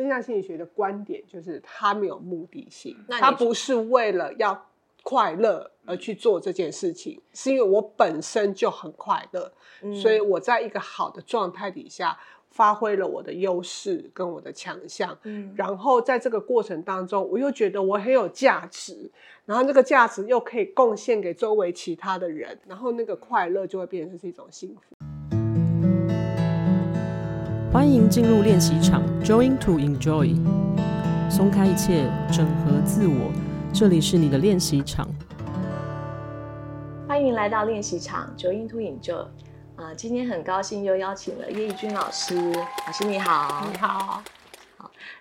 [0.00, 4.66] 正向心理学的观点就是他没有目的性，那你它不是为了要
[5.02, 9.52] 快乐而去做这件事情，是因为我本身就很快乐，
[9.82, 12.18] 嗯所以我在一个好的状态底下。
[12.50, 19.08] 发挥了我的优势跟我的强项，嗯，然后在这个过程当中，我又觉得我很有价值，
[19.46, 24.96] 然后那个价值又可以贡献给周围其他的人，然后那个快乐就会变成是一种幸福。
[27.72, 30.34] 欢迎进入练习场，Join to Enjoy，
[31.30, 33.30] 松开一切，整合自我，
[33.72, 35.08] 这里是你的练习场。
[37.06, 39.24] 欢迎来到练习场，Join to Enjoy。
[39.76, 42.34] 啊，今天很高兴又邀请了叶怡君老师。
[42.34, 44.20] 老师你好，你好。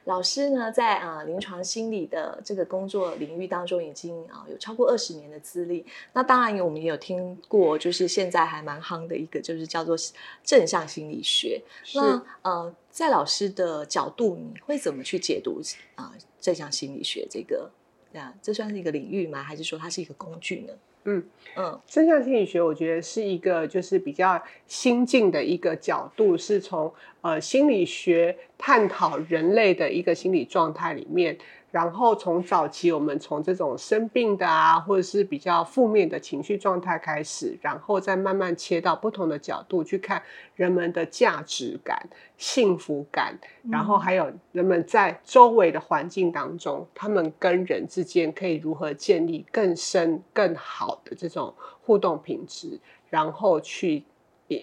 [0.10, 5.86] 好，老师呢，在啊临床心理的这个工作领域当中，已经啊有超过二十年的资历。
[6.14, 9.96] 那当然，我们也有听过，就是现在还蛮夯的一个，就是叫做
[10.44, 11.62] 正向心理学。
[11.94, 15.62] 那呃，在老师的角度，你会怎么去解读
[15.96, 17.70] 啊正向心理学这个？
[18.16, 19.44] 啊，这算是一个领域吗？
[19.44, 20.74] 还是说它是一个工具呢？
[21.10, 21.24] 嗯
[21.56, 31.38] 嗯，正向心理学我觉得是一个就是比较新进的一个角度，是从呃心理学探讨人类的一个心理状态里面。
[31.72, 40.22] 然后从早期，我们从这种生病的啊，或者是比较负面的情绪状态开始，然后再慢慢切到不同的角度去看
[40.56, 43.38] 人们的价值感、幸福感，
[43.70, 54.04] 然后还有人们在周围的环境当中，他们跟人之间可以如何建立更深、更好的这种互动品质，然后去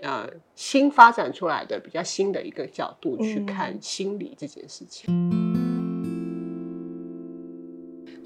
[0.02, 5.45] 呃新发展出来的比较新的一个角度去看心理这件事情。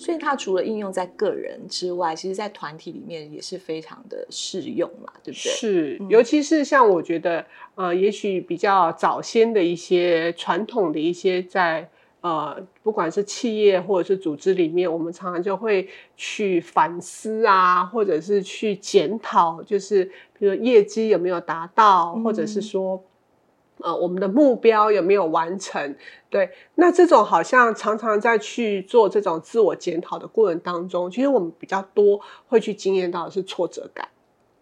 [0.00, 5.52] 所以它除了应用在个人之外，其实在团体里面也是非常的适用嘛，对不对？
[5.52, 11.86] 是，尤其是像我觉得，呃，也许比较早先的一些传统的一些在
[12.22, 20.04] 呃，不管是企业或者是组织里面，我们常常就会去反思啊，或者是去检讨，就是
[20.38, 23.04] 比如业绩有没有达到，或者是说。
[23.82, 25.94] 呃，我们的目标有没有完成？
[26.28, 34.08] 对，那这种好像常常在去做这种自我检讨的过程当中，其实我们比较多会去经验到的是挫折感。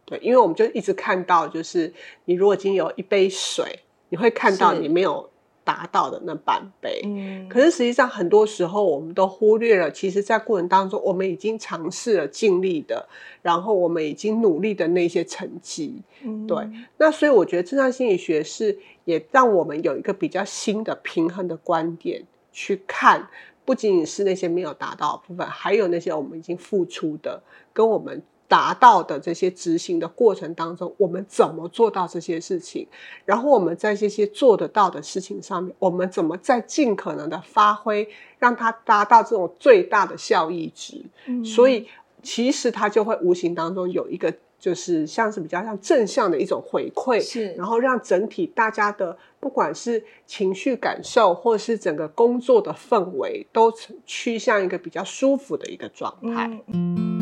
[0.04, 1.92] 对，因为我们就一直看到，就是
[2.24, 5.27] 你如果已经有一杯水，你会看到你没有。
[5.68, 13.06] 达到的那半杯，嗯，可是实际上很多时候我们都忽略了，其实，在过程当中，我们已经尝试了、尽力的，
[13.42, 16.56] 然后我们已经努力的那些成绩，嗯，对。
[16.96, 23.28] 那所以我觉得正向心理学是也让我们有一个比较新的平衡的观点去看，
[23.66, 27.42] 不仅仅是那些没有达到的部分，还有那些我们已经付出的，
[27.74, 28.22] 跟我们。
[28.48, 32.88] 达到的这些执行的过程当中，我们怎么做到这些事情？
[33.26, 38.08] 然后我们在这些做得到的事情上面，我们怎么在尽可能的发挥，
[38.38, 41.04] 让它达到这种最大的效益值？
[41.26, 41.44] 嗯。
[41.44, 41.86] 所以
[42.22, 47.52] 其实它就会无形当中有一个，就是像是比较像正向的一种回馈，是。
[47.52, 53.70] 然后让整体大家的不管是情绪感受，或是整个工作的氛围，都
[54.06, 56.58] 趋向一个比较舒服的一个状态。
[56.68, 57.17] 嗯。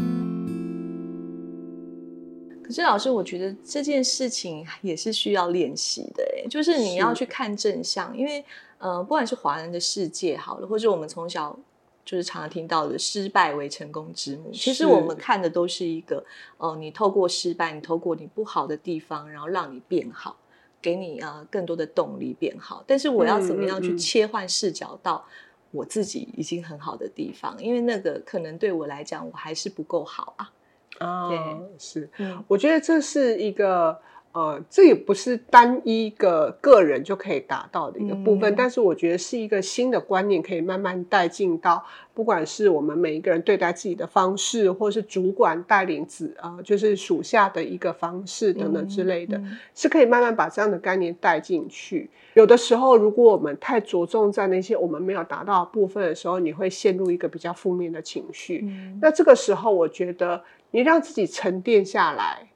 [2.66, 8.44] 可是老师，我觉得这件事情也是需要练习的，哎，就是你要去看正向，因为，
[8.78, 11.56] 呃，不管是华人的世界好了，或者我们从小
[12.04, 16.16] 就是常常听到的“失败为成功之母”，其实我们看的都是一个，
[16.59, 20.37] 哦、呃，你透过失败，你透过你不好的地方，然后让你变好，
[20.83, 22.83] 给你啊、呃、更多的动力变好。
[22.87, 25.25] 但是我要怎么样去切换视角到
[25.71, 27.56] 我自己已经很好的地方？
[27.62, 30.53] 因为那个可能对我来讲，我还是不够好啊。
[30.99, 32.09] 啊、哦，是，
[32.49, 34.01] 我觉得这是一个，
[34.36, 41.82] 呃，这也不是单一个个人就可以达到的一个部分，嗯，但是我觉得是一个新的观念，可以慢慢带进到，
[42.12, 49.41] 不管是我们每一个人对待自己的方式，或是主管带领子啊，呃，就是属下的一个方式等等之类的，
[49.74, 52.10] 是可以慢慢把这样的概念带进去。
[52.34, 58.66] 有的时候，如果我们太着重在那些我们没有达到的部分的时候，你会陷入一个比较负面的情绪。
[58.68, 60.44] 嗯，那这个时候，我觉得。
[60.72, 62.48] 你让自己沉淀下来，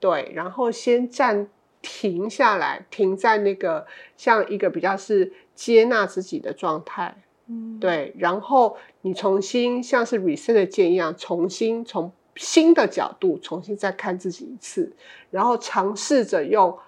[0.00, 1.46] 对，然后先暂
[1.82, 3.86] 停下来，停在那个
[4.16, 14.90] 像一个比较是接纳自己的状态，嗯，对，然后你重新像是 reset 的键一样，重新从新的角度重新再看自己一次，
[15.30, 16.78] 然后尝试着用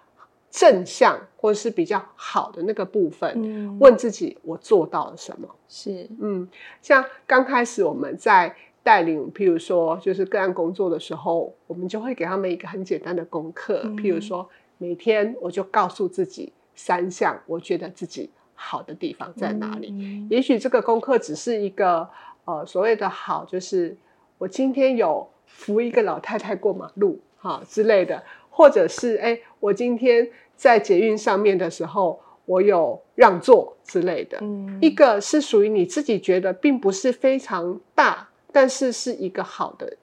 [0.50, 5.48] 正向或者是比较好的那个部分，嗯，问自己我做到了什么？
[5.68, 6.48] 是，嗯，
[6.80, 8.56] 像刚开始我们在。
[8.82, 14.48] 带领，譬如说，就是个案工作的时候，我们就会给他们一个很简单的功课，嗯、譬如说，
[14.78, 19.90] 每天我就告诉自己三项我觉得自己好的地方在哪里？
[19.92, 22.08] 嗯、也许这个功课只是一个
[22.44, 23.96] 呃所谓的好，就是
[24.38, 34.38] 我今天有扶一个老太太过马路哈之类的，或者是哎，我今天在捷运上面的时候，我有让座之类的。
[34.40, 39.96] 嗯、一个是属于你自己觉得并不是非常大，但是是一个好的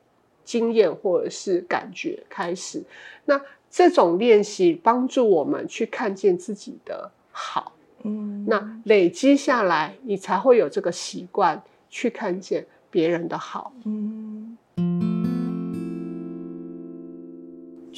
[0.43, 2.83] 经验或者是感觉开始。
[3.25, 7.73] 那这种练习帮助我们去看见自己的好。
[8.01, 13.73] 嗯，那累积下来，你才会有这个习惯去看见别人的好。
[13.83, 14.18] 嗯，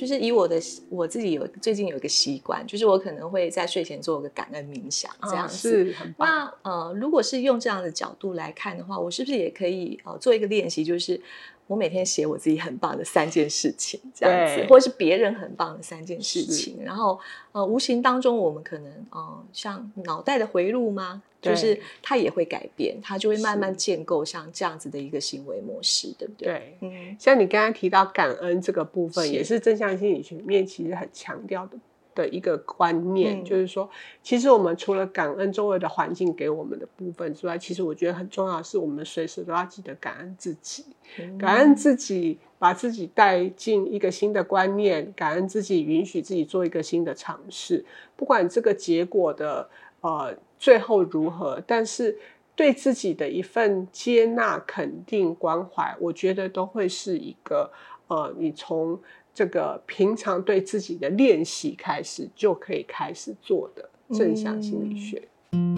[0.02, 0.60] 就是以我的
[0.90, 5.70] 我自己有最近有一个习惯，就是我可能会在睡前做个感恩冥想，这样子。
[5.70, 6.28] 哦、是很棒。
[6.28, 11.22] 那呃，如果是用这样的角度来看的话，我是不是也可以呃做一个练习，就是。
[11.68, 17.18] 我每天写我自己很棒的三件事情，这样子，或者是别人很棒的三件事情，然后
[17.54, 21.24] 呃，无形当中我们可能呃，像脑袋的回路吗？
[21.42, 26.48] 就是它也会改变，它就会慢慢建构像这样子的一个行为模式，对不对？
[26.48, 31.78] 对，嗯，像你刚刚提到感恩这个部分，也是正向心理学里面其实很强调的。
[32.14, 33.90] 的一个观念，嗯、就是说，
[34.22, 40.84] 其实我们除了感恩周围的环境给我们的部分之外，其实我觉得很重要的是，我们随时都要记得感恩自己，
[41.18, 47.86] 嗯、感恩自己，把自己带进一个新的观念，感恩自己，允许自己做一个新的尝试，
[48.18, 49.70] 不管这个结果的
[50.02, 52.18] 呃最后如何，但是
[52.56, 57.72] 对自己的一份接纳、肯定、关怀，我觉得都会是一个
[58.08, 59.00] 呃，你从。
[59.34, 65.26] 这个平常对自己的练习开始就可以开始做的正向心理学。
[65.54, 65.72] 嗯，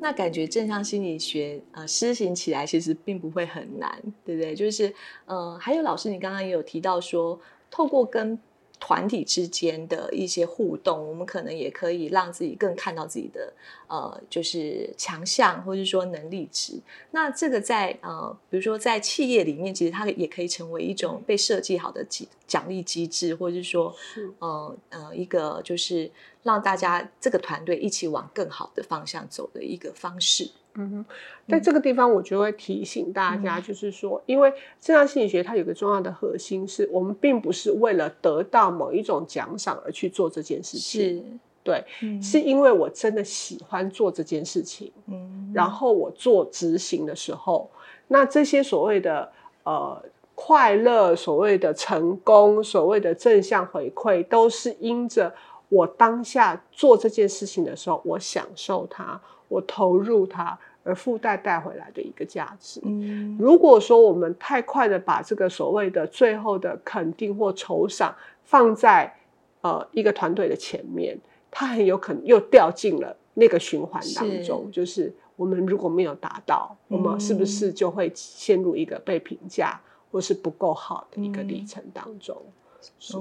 [0.00, 4.54] 那感觉正向心理学呃施行起来其实并不会很难，对不对？
[4.54, 4.94] 就是
[5.26, 8.38] 呃，还有老师，你刚刚也有提到说，透过跟
[8.80, 13.52] 团体之间的一些互动，我们可能也可以让自己更看到自己的
[13.88, 16.80] 呃，就是强项或者说能力值。
[17.10, 26.10] 那这个在呃，比如说在企业里面，其实它也可以成为一种被设计好的奖奖励机制，或者是说是呃呃一个就是
[26.42, 30.50] 让大家这个团队一起往更好的方向走的一个方式。
[30.78, 31.04] 嗯哼，
[31.48, 41.24] 在这个地方，我就会提醒大家，就是说，嗯、因为正向心理学它有个重要的核心，是我们并不是为了得到某一种奖赏而去做这件事情，是。
[41.64, 45.68] 对，嗯、是因为我真的喜欢做这件事情，嗯，然。
[45.70, 47.70] 后我做执行的时候，
[48.08, 49.30] 那这些所谓的
[49.64, 50.02] 呃
[50.34, 55.32] 快乐、所谓的成功、所谓的正向回馈，都是因着
[55.68, 60.58] 我当下做这件事情的时候，我享受它，我投入它。
[60.84, 62.80] 而附带带回来的一个价值。
[62.84, 68.14] 嗯，如果说我们太快的把这个所谓的最后的肯定或酬赏
[68.44, 69.14] 放在
[69.60, 71.18] 呃一个团队的前面，
[71.50, 74.64] 它很有可能又掉进了那个循环当中。
[74.66, 79.78] 是就是我们如果没有达到，嗯、我们是不是就会陷入一个被评价
[80.10, 82.34] 或是不够好的一个历程当中？
[82.80, 83.12] 嗯、是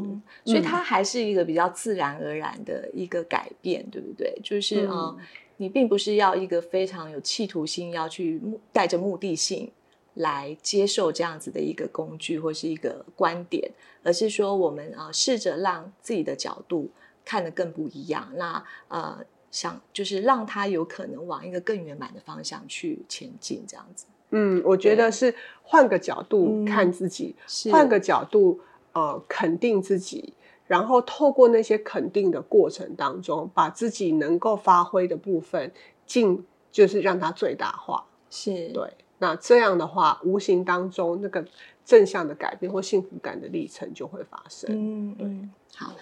[0.45, 4.39] 所以它还是一个比较自然而然的一个改变，对不对？
[4.41, 5.17] 就是嗯。
[5.57, 9.71] 呃你并不是要一个非常有企图心，要去带着目的性
[10.13, 13.71] 来接受这样子的一个工具或是一个观点，
[14.03, 16.89] 而是说我们啊、呃、试着让自己的角度
[17.25, 19.17] 看得更不一样，那呃
[19.49, 24.05] 想就是让他有可能往一个更圆满的方向去前进，这样子。
[24.31, 28.59] 嗯，我觉得是换个角度看自己，嗯、换个角度
[28.93, 30.33] 呃肯定自己。
[30.67, 35.71] 然后透过那些肯定的过程当中，把自己能够发挥的部分
[36.05, 38.05] 尽，就是让它最大化。
[38.29, 38.93] 是对。
[39.19, 41.43] 那这样的话，无形当中那个
[41.83, 44.69] 正向的改变或幸福感的历程就会发生。
[44.71, 45.93] 嗯嗯，好。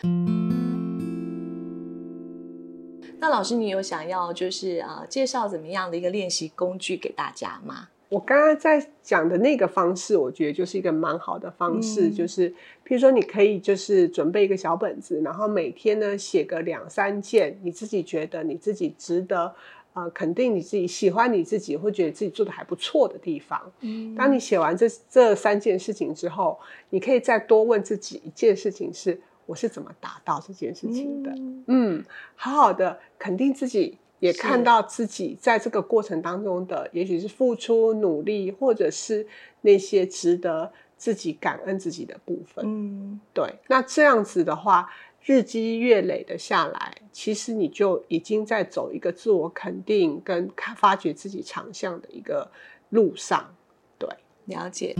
[3.17, 7.87] 那老师，你有想要就是呃介绍怎么样的一个练习工具给大家吗？
[8.15, 19.53] 我刚刚在讲的那个方式，我觉得就是一个蛮好的方式，嗯、就是譬如说，你可以就是准备一个小本子，然后每天呢写个两三件你自己觉得你自己值得
[19.91, 23.61] 呃肯定你自己喜欢你自己，会觉得自己做的还不错的地方。
[23.81, 26.57] 嗯，当你写完这这三件事情之后，
[26.91, 31.31] 你可以再多问自己一件事情是：我是怎么达到这件事情的？
[31.31, 32.05] 嗯，嗯，
[32.37, 33.97] 好好的肯定自己。
[34.19, 39.27] 也看到自己在这个过程当中的，也许是付出努力，或者是
[39.61, 42.63] 那些值得自己感恩自己的部分。
[42.65, 43.55] 嗯，对。
[43.67, 44.89] 那这样子的话，
[45.23, 52.49] 日积月累的下来，其实你就已经在走一个自我肯定跟发掘自己长项的一个
[52.89, 53.53] 路上。
[53.97, 54.09] 对，
[54.45, 54.95] 了解。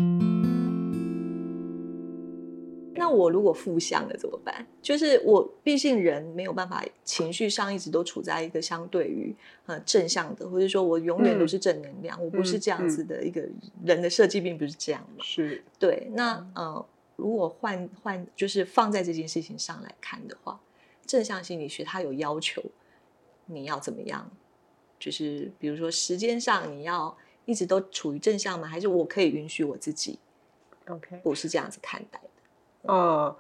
[3.06, 4.66] 那我如果负向了怎么办？
[4.82, 9.32] 就是我毕竟人没有办法情绪上一直都处在一个相对于
[9.68, 13.48] 呃正向的，或者说我永远都是正能量，嗯、我不是这样子的一个
[13.84, 15.24] 人的设计，并不是这样嘛。
[15.24, 16.08] 是对。
[16.14, 16.84] 那呃，
[17.16, 20.60] 如果换换就是放在这件事情上来看的话，
[21.06, 22.64] 正向心理学它有要求
[23.46, 24.32] 你要怎么样？
[25.00, 28.68] 就是比如说时间上你要一直都处于正向吗？
[28.68, 30.18] 还是我可以允许我自己
[30.88, 32.30] ？OK，我是这样子看待的。
[32.88, 33.36] 呃，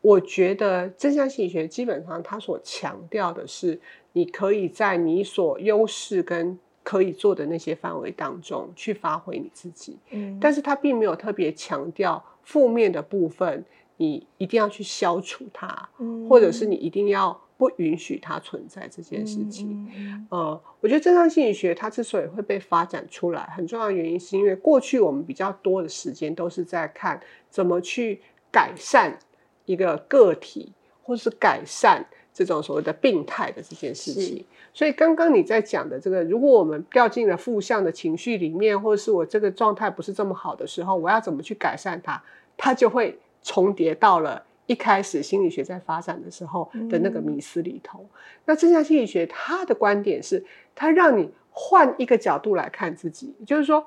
[0.00, 3.80] 我觉得正向心理学基本上它所强调的是，
[4.12, 9.98] 你可以在你所优势跟可以做的那些范围当中去发挥你自己。
[10.10, 13.64] 嗯，但是它并没有特别强调负面的部分，
[13.98, 19.86] 你一定要去消除它，嗯，或者是你一定要不允许它存在这件事情。
[19.94, 28.22] 嗯，呃，我觉得正向心理学它之所以会被发展出来，很重要的原因是因为过去我们比较多的时间都是在看怎么去。
[28.50, 29.18] 改善
[29.64, 34.44] 一个个体，或是改善这种所谓的病态的这件事情。
[34.72, 42.22] 所以刚刚你在讲的这个，如果我们掉进了负向的情绪里面，或者是我这个状态不是这么好的时候，我要怎么去改善它？
[42.56, 48.00] 它就会重叠到了一开始心理学在发展的时候的那个迷思里头。
[48.00, 48.08] 嗯、
[48.44, 53.84] 那正向心理学它的观点是，它让你换一个角度来看自己，就是说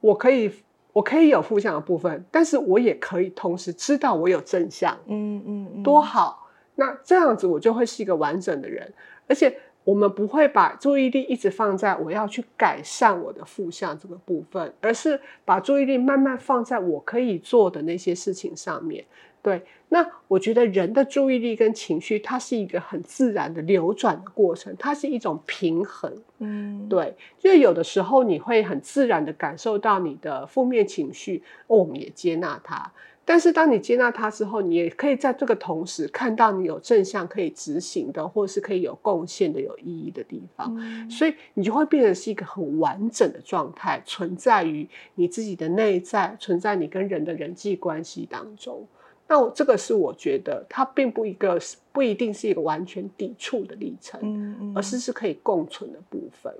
[0.00, 0.52] 我可以。
[0.98, 6.48] 我可以有负向的部分，但是我也可以同时知道我有正向，嗯嗯，嗯，多好。
[6.74, 8.92] 那这样子我就会是一个完整的人，
[9.28, 19.04] 而且我们不会把注意力一直放在我要去改善我的负向这个部分，而是把注意力慢慢放在我可以做的那些事情上面。
[19.40, 26.12] 对，那我觉得人的注意力跟情绪，它是一个很自然的流转的过程，它是一种平衡。
[26.38, 32.92] 嗯，对，就是有的时候你会很自然的感受到你的负面情绪，哦，我们也接纳它。
[33.24, 40.74] 但是当你接纳它之后，你也可以在这个同时看到你有正向可以执行的，或是可以有贡献的、有意义的地方。
[40.78, 48.86] 嗯，所以你就会变成是一个很完整的状态，存在于你自己的内在，存在你跟人的人际关系当中。
[49.30, 51.60] 那我这个是我觉得它并不一个
[51.92, 56.50] 不一定是一个完全抵触的历程，嗯嗯，而是是可以共存的部分。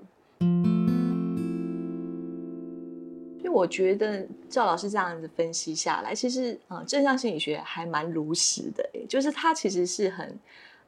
[3.39, 10.37] 因为我觉得赵老师这样子分析下来，其实啊、呃，正向心理学还蛮如实的，就是它其实是很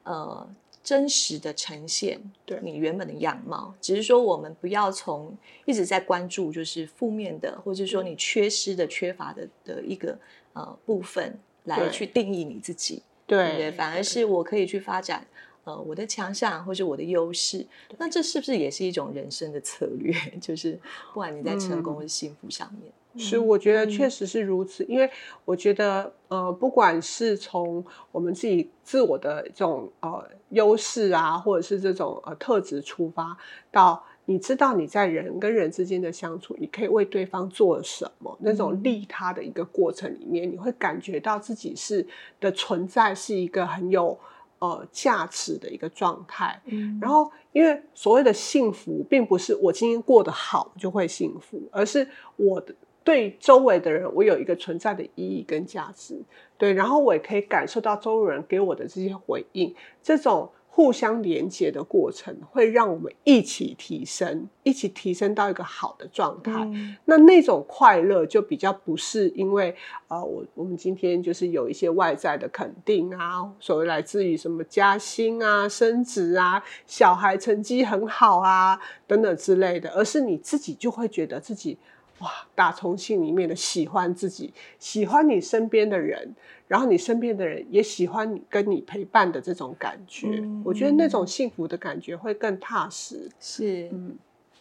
[0.04, 0.48] 呃
[0.84, 10.16] 真实的呈现对你原本的样貌，只是说我们不要从一直在关注就是负面的，或者说你缺失的、缺乏的的一个
[10.52, 11.36] 呃部分。
[11.64, 15.26] 来去定义你自己，对，反而是我可以去发展，
[15.64, 17.64] 呃，我的强项或者我的优势。
[17.98, 20.12] 那这是不是也是一种人生的策略？
[20.40, 20.72] 就是
[21.12, 24.82] 不管你在成功或是幸福上面，嗯、是我觉得确实是如此。
[24.84, 25.08] 嗯、因为
[25.44, 33.36] 我觉得，呃，不管是从我们自己自我的这种呃优势啊，或者是这种呃特质出发，
[33.70, 34.04] 到。
[34.24, 38.38] 你知道你在人跟人之间的相处，你可以为对方做什么？
[38.40, 42.06] 那种利他的一个过程里面，你会感觉到自己是
[42.38, 44.16] 的存在是一个很有
[44.60, 46.62] 呃价值的一个状态。
[46.66, 56.16] 嗯，然后因为所谓的幸福，并不是我今天过得好就会幸福，而是我的对周围的人，我有一个存在的意义跟价值。
[56.56, 60.48] 对，然后我也可以感受到周围人给我的这些回应，这种。
[60.74, 66.50] 互相连接的过程会让我们一起提升，一起提升到一个好的状态。
[66.72, 69.76] 嗯、那那种快乐就比较不是因为
[70.08, 81.76] 呃，我我们今天就是有一些外在的肯定啊，所谓来自于什么加薪啊、升职啊、小孩成绩很好啊等等之类的，而是你自己就会觉得自己
[82.22, 86.34] 哇，打从心里面的喜欢自己，喜欢你身边的人。
[86.68, 93.28] 然后你身边的人也喜欢你跟你陪伴的这种感觉，嗯、我觉得那种幸福的感觉会更踏实。
[93.38, 94.16] 是，嗯，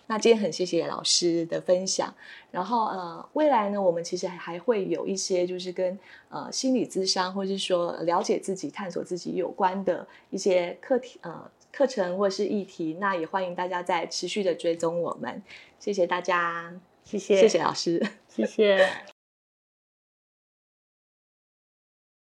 [0.08, 2.13] 那今天很谢谢老师的分享。
[2.51, 12.98] 然后呃，未来呢，我们其实还会有一些就是跟呃心理咨商，或是说了解自己、探索自己有关的一些课题呃课程或是议题。
[13.00, 15.41] 那也欢迎大家在持续的追踪我们。
[15.80, 18.88] 谢谢大家，谢谢，谢谢老师，谢谢。